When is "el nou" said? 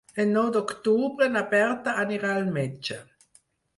0.21-0.47